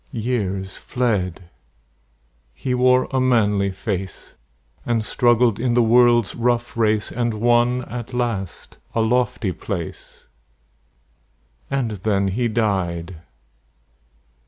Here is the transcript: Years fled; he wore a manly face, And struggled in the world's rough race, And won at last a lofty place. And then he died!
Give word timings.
Years 0.11 0.77
fled; 0.79 1.51
he 2.55 2.73
wore 2.73 3.07
a 3.11 3.19
manly 3.21 3.69
face, 3.71 4.33
And 4.83 5.05
struggled 5.05 5.59
in 5.59 5.75
the 5.75 5.83
world's 5.83 6.33
rough 6.33 6.75
race, 6.75 7.11
And 7.11 7.35
won 7.35 7.83
at 7.83 8.11
last 8.11 8.79
a 8.95 9.01
lofty 9.01 9.51
place. 9.51 10.27
And 11.69 11.91
then 11.97 12.29
he 12.29 12.47
died! 12.47 13.17